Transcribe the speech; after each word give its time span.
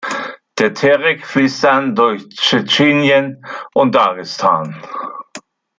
Der 0.57 0.73
Terek 0.73 1.23
fließt 1.27 1.63
dann 1.63 1.93
durch 1.95 2.27
Tschetschenien 2.29 3.45
und 3.75 3.93
Dagestan. 3.93 4.81